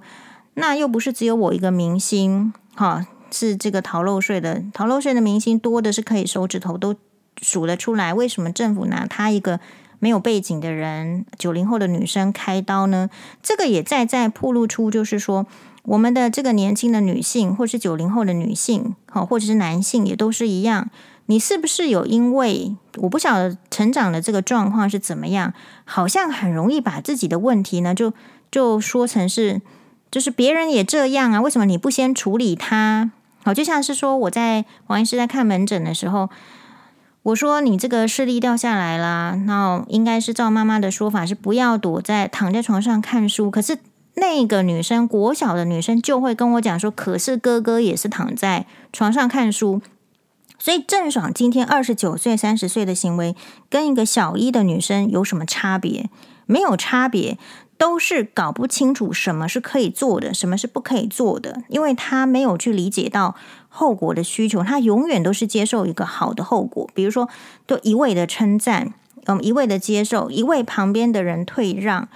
[0.54, 6.96] 那又不是只有我一个明星，哈，是这个逃漏税的，逃漏税的明星多的是可以手指头都
[7.42, 9.60] 数得出来，为什么政府拿她一个
[10.06, 13.10] 没有背景的人，九零后的女生开刀呢？
[13.42, 15.48] 这个也在在暴露出，就是说
[15.82, 20.92] 我们的这个年轻的女性，或是九零后的女性，哈，或者是男性，也都是一样。
[21.26, 25.56] 你是不是有因为我不晓得成长的这个状况是怎么样？
[25.86, 28.14] 好像很容易把自己的问题呢，就
[28.52, 29.60] 就说成是
[30.12, 31.42] 就是别人也这样啊？
[31.42, 33.10] 为什么你不先处理他？
[33.44, 36.30] 好，就像是说我在王医师在看门诊的时候，
[37.26, 43.50] 我说你这个视力掉下来了，那应该是照妈妈的说法是不要躲在躺在床上看书。
[43.50, 43.80] 可是
[44.14, 49.82] 那个女生国小的女生就会跟我讲说，可是哥哥也是躺在床上看书。
[50.60, 53.36] 所以郑爽今天二十九岁、三十岁的行为，
[53.72, 56.12] 跟一个小一的女生有什么差别？
[56.46, 57.40] 没有差别，
[57.76, 63.36] 都是搞不清楚什么是可以做的，什么是不可以做的，因为她没有去理解到
[63.76, 67.28] 后果的需求，他永远都是接受一个好的后果，比如说，
[67.68, 68.94] 都一味的称赞，
[69.26, 72.08] 嗯，一味的接受，一味旁边的人退让。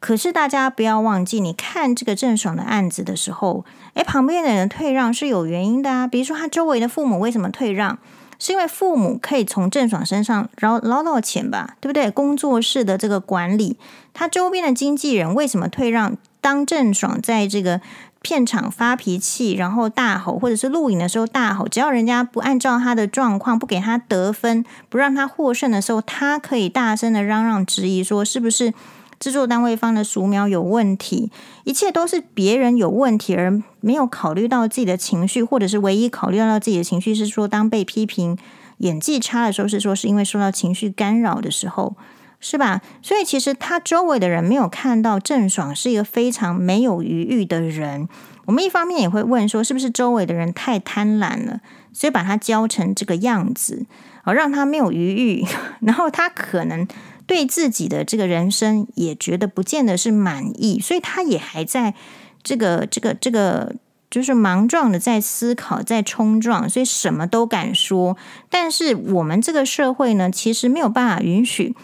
[0.00, 6.06] 可是大家不要忘记，你看这个郑爽的案子的时候，诶，旁边的人退让是有原因的啊。
[6.06, 7.98] 比如说，他周围的父母为什么退让？
[8.38, 12.10] 是因为父母可以从郑爽身上捞捞到钱吧，对不对？
[12.10, 13.76] 工作室的这个管理，
[14.12, 16.16] 他周边的经纪人为什么退让？
[16.40, 17.80] 当郑爽在这个
[18.22, 28.72] 片场发脾气，然后大吼，或者是录影的时候大吼，只要人家不按照他的状况，不给他得分，不让他获胜的时候，他可以大声的嚷嚷质疑，说是不是？
[29.20, 31.30] 制作单位方的素描有问题，
[31.62, 38.36] 一切都是别人有问题，而没有考虑到自己的情绪，或者是唯一考虑到自己的情绪是说，当被批评
[38.78, 41.94] 演技差的时候，是说是因为受到情绪干扰的时候，
[42.42, 42.82] 是吧？
[43.00, 48.06] 所以其实他周围的人没有看到郑爽是一个非常没有余裕的人。
[48.44, 51.60] 我们一方面也会问说，是不是周围的人太贪婪了，
[51.94, 53.86] 所以把他教成这个样子，
[54.24, 55.46] 而让他没有余裕，
[55.80, 56.86] 然后他可能。
[57.24, 61.94] 对自己的这个人生也觉得不见得是满意，所以他也还在
[62.42, 63.76] 这个这个这个
[64.10, 68.16] 就是莽撞的在思考，在冲撞，所以什么都敢说。
[68.50, 71.74] 但是我们这个社会呢，其实没有办法允许，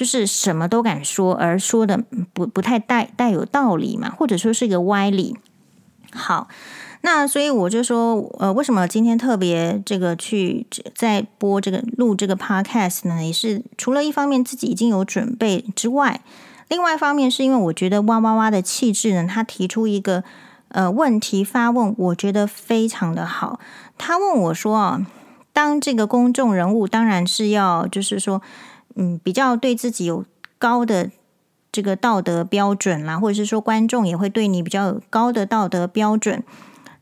[0.00, 5.36] 就是什么都敢说，而说的不不太带带有道理嘛，或者说是一个歪理。
[6.10, 6.48] 好。
[7.02, 13.22] 那所以我就说，呃，为什么今天特别这个去在播这个录这个 podcast 呢？
[13.22, 16.22] 也是除了一方面自己已经有准备之外，
[16.68, 20.24] 另外一方面是因为我觉得哇哇哇的气质呢，他提出一个
[20.68, 23.60] 呃问题发问，我觉得非常的好。
[23.98, 25.06] 他问我说啊，
[25.52, 28.42] 当这个公众人物，当然是要就是说，
[29.00, 30.26] 嗯，比较对自己有
[30.58, 31.10] 高的
[31.72, 36.44] 这个道德标准啦，或者是说观众也会对你比较有高的道德标准。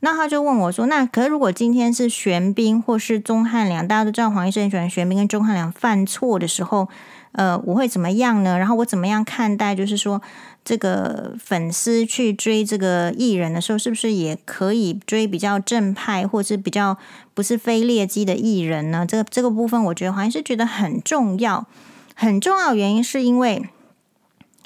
[0.01, 6.89] 那他就问我说：“那可如果今天是玄彬或是钟汉良，大家都知道黄医生很喜欢玄彬跟钟汉良犯错的时候，
[7.33, 8.59] 呃，我会怎么样呢？
[8.59, 9.75] 然后我怎么样看待？
[9.75, 10.21] 就是说，
[10.65, 16.97] 这个粉丝去追这个艺人的时候，是不是也可以追比较正派或是比较
[17.35, 19.07] 不是非劣迹的艺人呢？
[19.07, 21.67] 这个这个部分，我觉得黄医师觉得很重要，
[22.15, 23.69] 很重要原因是因为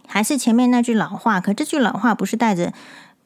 [0.07, 2.73] 还是前面那句老话，可这句老话不是带着。”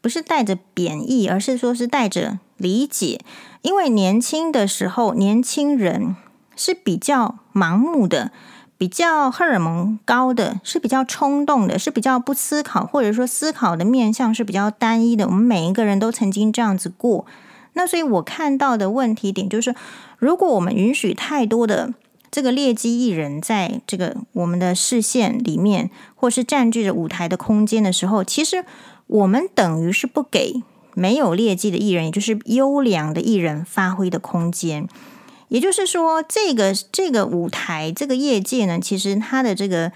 [0.03, 3.22] 不是带着贬义，而是说是带着理解。
[3.62, 6.14] 因为年轻的时候，年轻人
[6.55, 8.31] 是比较盲目的，
[8.78, 15.26] 比较荷尔蒙高的，是比较冲动的，是比较不思考，或者说思考的面向是比较单一的。
[15.26, 17.24] 我们每一个人都曾经这样子过。
[17.74, 19.74] 那所以我看到的问题点就是，
[20.18, 21.94] 如果我们允许太多的
[22.30, 28.64] 这个劣迹艺人在这个我们的视线里面，或是占据着舞台的空间的时候，其实。
[29.08, 34.88] 我们等于是不给没有劣迹的艺人，也就是优良的艺人发挥的空间。
[35.49, 39.92] 也就是说，这个这个舞台，这个业界呢，其实它的这个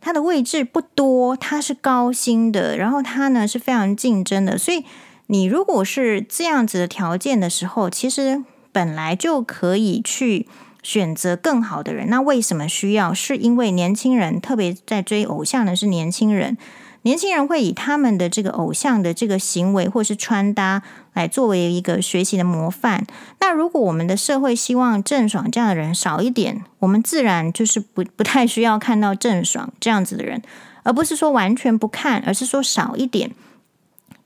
[0.00, 4.58] 它的位置不多，它是高薪的，然后它呢是非常竞争的。
[4.58, 4.84] 所以，
[5.26, 8.42] 你如果是这样子的条件的时候，其实
[8.72, 10.46] 本来就可以去
[10.82, 12.08] 选择更好的人。
[12.08, 13.14] 那为什么需要？
[13.14, 16.58] 是因为年轻人特别在追偶像的是年轻人。
[17.02, 20.82] 年轻人会以他们的这个偶像的这个行为或是穿搭
[21.14, 23.06] 来作为一个学习的模范。
[23.40, 30.42] 那如果我们的社会希望郑爽这样的人少一点，我们自然就是不不太需要看到郑爽这样子的人，
[30.82, 33.30] 而不是说完全不看，而是说少一点。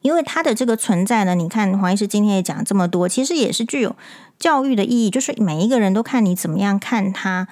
[0.02, 3.96] 因为他的这个存在呢，你看黄医师今天也讲这么多，其实也是具有
[4.38, 7.48] 教育的意义，就是每一个人都看你怎么样看他。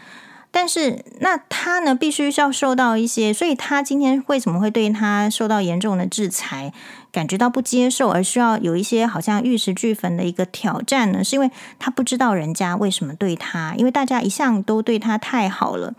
[0.54, 6.74] 但是，那他呢，必须要受到一些，所以他今天为什么会对他受到严重的制裁，
[7.10, 11.24] 感觉到不接受，而需要有一些好像玉石俱焚的一个挑战呢？
[11.24, 15.94] 是因为他不知道人家为什么对他，因为大家一向都对他太好了。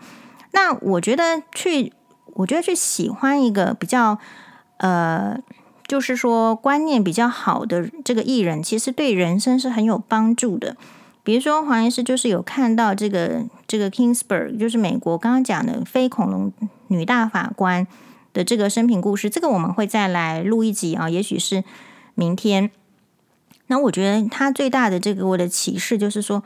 [0.52, 1.92] 那我觉得去，
[2.34, 4.18] 我觉得去喜欢一个比较，
[4.76, 5.36] 呃，
[5.88, 10.76] 就是说观念比较好的这个艺人，其实对人生是很有帮助的。
[11.24, 16.52] 比如说黄医师就是有看到这个这个 Kingsburg，就是美国刚刚讲的非恐龙
[16.88, 17.86] 女大法官
[18.34, 21.64] 的这个生平故事，这个我们会再来录一集啊，也许是
[22.14, 22.70] 明天。
[23.68, 26.42] 那我觉得他最大的这个我的启示就是说，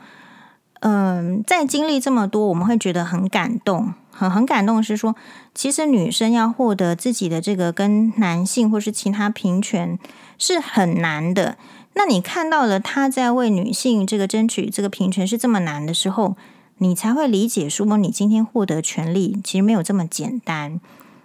[0.79, 5.13] 嗯，在经历这么多，我们会觉得很感动，很很感动是说，
[5.53, 9.99] 其实女生要获得自己的这个跟男性或是其他平权
[10.37, 11.57] 是很难的。
[11.99, 16.37] 那你看到了他在为女性这个争取这个平权是这么难的时候，
[16.77, 20.79] 你才会理解说，你今天获得权利其实没有这么简单，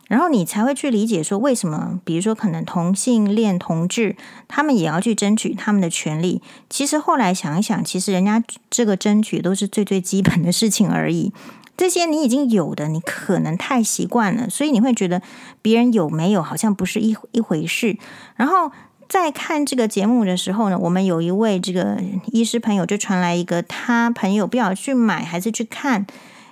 [0.08, 4.16] 然后你才会去理解说，为什么比如说可能同性恋同志
[4.48, 6.42] 他们也要去争取他们的权利。
[6.68, 11.32] 其实后来想一想，其实人家这个争取都是最最基本的事情而已。
[11.76, 15.22] 这些你已经有的，你可能太习惯了，所以你会觉得
[15.62, 17.96] 别人有没有好像不是一一回事，
[18.34, 18.72] 然后。
[19.08, 26.06] 在看这个节目的时候呢，我们有一位这个医师朋友就传来一个他朋友不晓得去买还是去看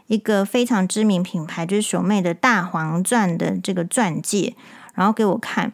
[0.06, 4.54] 一个非常知名品牌，就是手妹的大黄钻的这个钻戒，
[4.94, 5.72] 然后给我看。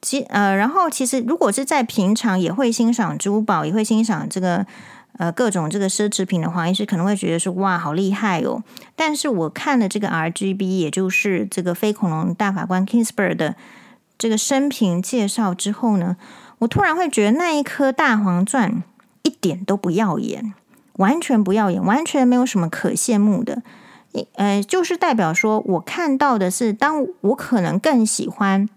[0.00, 4.64] 其呃，然后其实如果是在平常也会欣赏珠宝，也会欣赏这个
[5.16, 8.62] 呃各种这个奢侈品的黄医师可能会觉得说哇好厉害哦。
[8.94, 13.56] 但是我看了这个 RGB，也就是这个非恐龙大法官 Kingsbury 的。
[14.18, 16.16] 这个生平介绍之后呢，
[16.58, 18.82] 我突然会觉得那一颗大黄钻
[19.22, 20.52] 一点都不耀眼，
[20.94, 23.62] 完全不耀眼，完全没有什么可羡慕的。
[24.34, 28.68] 呃，就是代表说我看到的是，当我可能更喜欢，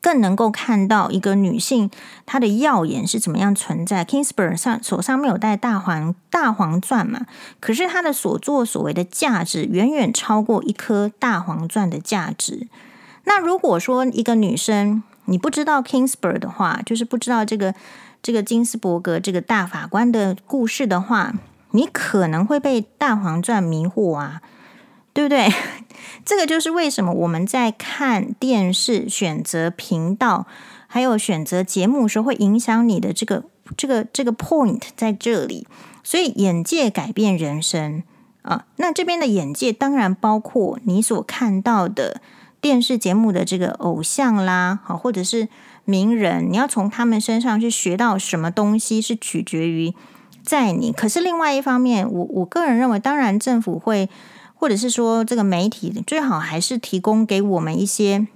[0.00, 1.90] 更能够看到一个女性
[2.24, 4.04] 她的耀眼是怎么样存在。
[4.04, 7.26] Kingsbury 上手上没有戴大黄大黄钻嘛，
[7.58, 12.68] 可是她的所作所为的价值远远超过一颗大黄钻的价值。
[13.24, 17.74] 那如果说一个女生你不知道 Kingsbury 的话，就是不知道这个
[18.22, 21.32] 这个金斯伯格这个大法官的故事的话，
[21.70, 24.42] 你可能会被大黄钻迷惑啊，
[25.14, 25.48] 对不对？
[26.24, 30.46] 这个就是为什么我们在看电视选择频道，
[30.86, 33.44] 还有选择节目的时候，会影响你的这个
[33.76, 35.66] 这个这个 point 在这里。
[36.02, 38.02] 所以眼界改变人生
[38.42, 42.20] 啊，那这边的眼界当然包括你所看到的。
[42.64, 45.50] 电视节目的这个偶像啦，好，或者是
[45.84, 49.92] 名人，你要从他们身上去学到什么东西，是取决于
[50.42, 50.90] 在你。
[50.90, 54.08] 可是另外一方面，我我个人认为，当然政府会，
[54.54, 58.26] 或者是说这个媒体最好还是提供给我们一些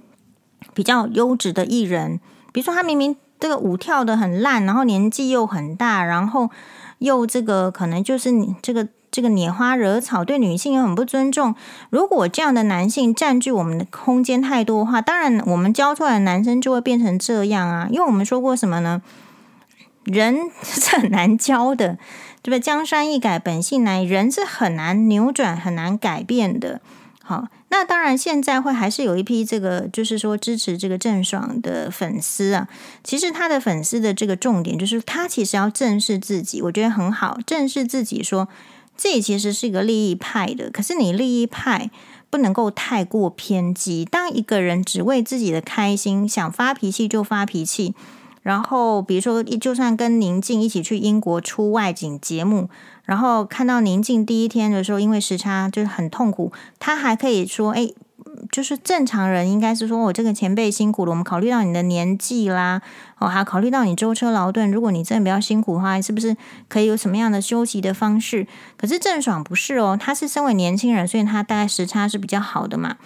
[0.75, 2.19] 比较优质的艺人，
[2.53, 6.51] 比如说他明明这个舞跳得很烂，然后年纪又很大，然后
[6.99, 8.89] 又这个可能就是你这个。
[9.11, 11.55] 这个拈花惹草，对女性又很不尊重。
[11.89, 17.87] 如果这样的男性占据我们的空间太多的话，当然我们教出来的男生就会变成这样啊。
[17.91, 19.01] 因为我们说过什么呢？
[20.05, 21.97] 人 是很难教的，
[22.41, 22.59] 对不对？
[22.59, 24.05] 江山易改，本性难移。
[24.05, 26.79] 人是很难扭转、很难改变的。
[27.21, 32.67] 好，那当然现在会还是有一批这个，就是说支持这个郑爽的粉丝啊。
[33.03, 38.47] 其实他的粉丝的这个重点就是他其实要正视自己，我觉得很好，正视自己说。
[39.01, 41.89] 这其实是一个利益派的，可是你利益派
[42.29, 44.03] 不能够太过偏激。
[44.03, 47.95] 当一个人只为自己的开心，想发脾气就发脾气，
[48.43, 52.69] 然后比如说，就算跟宁静一起去英国出外景节目，
[53.05, 57.89] 然后看到宁静第一天的时候，因为时差就是很痛苦，他还可以说：“哎。”
[58.51, 62.81] 就是正常人应该是说，我这个前辈辛苦了，我们考虑到你的年纪啦，
[63.19, 66.35] 哦，还考虑到你舟车劳顿，如果你真的比较辛苦的话，是不是
[66.67, 68.47] 可以有什么样的休息的方式？
[68.77, 72.97] 可是郑爽不是哦，他是身为年轻人，所以他大概时差是比较好的嘛，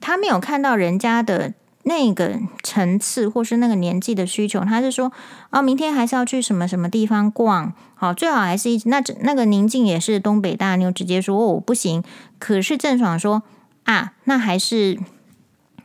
[0.00, 1.52] 他没有看到人家的
[1.84, 5.12] 那个层次或是那个年纪的需求，他是说
[5.50, 12.02] 哦，明天还是要去什么什么地方逛，好，最好还是一那那个宁静也是东北大妞，直接说哦不行，
[12.38, 13.42] 可是郑爽说
[13.84, 14.98] 啊，那还是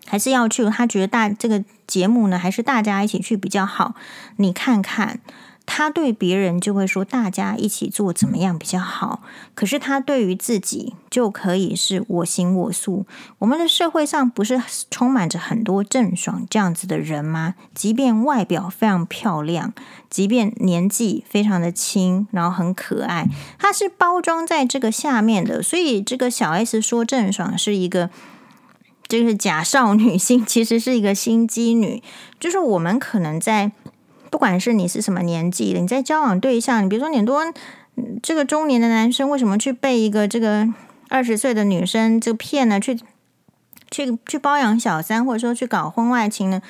[0.05, 3.95] 还是要去，他觉得大这个节目呢，还是大家一起去比较好，
[4.37, 5.19] 你看看。
[5.65, 9.21] 他对别人就会说大家一起做怎么样比较好，
[9.55, 13.05] 可是他对于自己就可以是我行我素。
[13.39, 14.61] 我们的社会上不是
[14.91, 17.55] 充满着很多郑爽这样子的人吗？
[17.73, 19.73] 即便外表非常漂亮，
[20.09, 25.63] 即便年纪非常的轻，然后很可爱，他是包装在这个下面的。
[25.63, 28.09] 所以这个小 S 说郑爽是一个
[29.19, 32.01] 就是假少女心，其实是一个心机女，
[32.39, 33.71] 就是我们可能在。
[34.31, 37.43] 不管是你是什么年纪的，你在交往对象，你比如说你多
[38.23, 40.67] 这个中年的男生，为什么去被一个这个
[41.07, 42.99] 二十岁的女生就骗了，去
[43.91, 46.63] 去去包养小三，或者说去搞婚外情呢？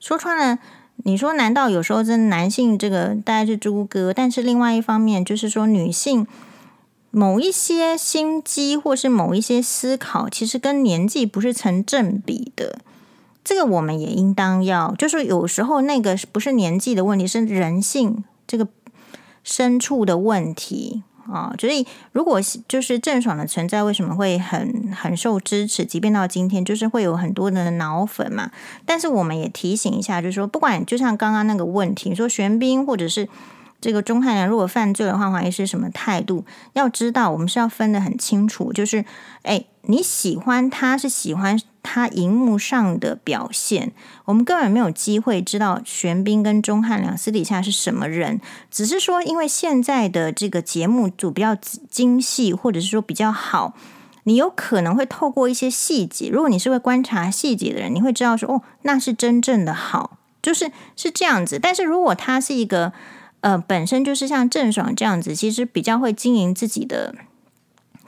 [0.00, 0.58] 说穿了，
[1.04, 4.14] 你说难道有时候真男性这个大概是猪哥？
[4.14, 6.26] 但是另外一方面就是说，女性
[7.12, 12.78] 某一些心机或是某一些思考，其实跟年纪不是成正比的。
[13.42, 18.68] 这个我们也应当要，就是有时候那个不是年纪的问题，是人性这个
[19.42, 21.52] 深处的问题啊。
[21.58, 25.84] 所以，如果就是郑爽的存在，为什么会很很受支持？
[25.84, 28.52] 即便到今天，就是会有很多的脑粉嘛。
[28.86, 33.28] 但是，我们也提醒一下，就是说，不管就像刚刚那个问题，说玄彬或者是。
[33.80, 36.44] 这个钟汉良如果犯罪的话，怀疑是什么态度？
[36.74, 38.72] 要知道，我们是要分得很清楚。
[38.72, 39.04] 就是，
[39.42, 43.92] 哎，你喜欢他是喜欢他荧幕上的表现，
[44.26, 48.40] 我们根本没有机会知道玄彬跟钟汉良私底下是什么人。
[48.70, 53.74] 只是说，因为现在的这个节目组比较精细，或者是说比较好，
[54.24, 56.28] 你有可能会透过一些细节。
[56.28, 61.58] 如果你是会观察细节的人，你会知道说，哦，那是真正的好，就是是这样子。
[61.58, 62.92] 但是如果他是一个
[63.40, 67.14] 呃，本身就是像郑爽这样子，其实比较会经营自己的，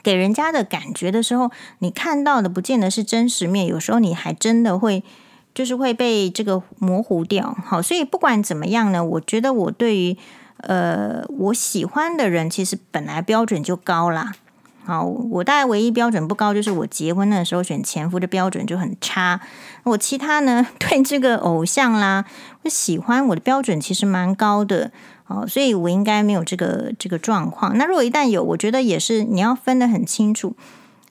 [0.03, 5.03] 给人家的感觉的时候，你看到的不见得是真实面，有时候你还真的会
[5.53, 7.57] 就是会被这个模糊掉。
[7.65, 10.17] 好，所以不管怎么样呢，我觉得我对于
[10.57, 14.33] 呃我喜欢的人，其实本来标准就高啦。
[14.85, 19.39] 好，我大概唯一标准不高，就是我结婚的时候选前夫的标准就很差。
[19.83, 22.25] 我其他呢， 对这个偶像啦，
[22.63, 24.91] 我喜欢我的标准其实蛮高的。
[25.27, 27.77] 哦，所以我应该没有这个这个状况。
[27.77, 30.55] 那如果一旦有，我觉得也是你要分得很清楚。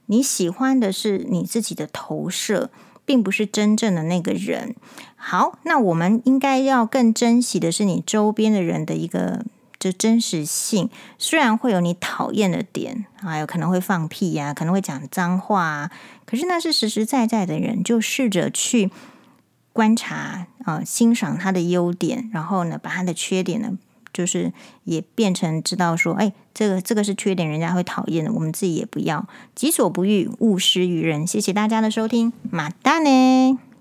[0.07, 2.71] 你喜欢的是你自己的投射，
[3.07, 4.75] 并不是真正的那个人。
[5.17, 9.45] 好，那我们应该要更珍惜的是你周边的人的一个
[9.79, 10.91] 这真实性。
[11.17, 15.91] 虽然会有你讨厌的点，还有可能会放屁呀、可能会讲脏话，
[16.27, 18.91] 可是那是实实在在的人，就试着去
[19.73, 23.79] 观察啊、欣赏他的优点，然后呢，把他的缺点呢。
[24.13, 24.53] 就是
[24.85, 31.27] 也变成知道说，哎，这个这个是缺点，人家会讨厌的，我们自己也不要，己所不欲，勿施于人。
[31.27, 33.72] 谢谢大家的收听，马达呢。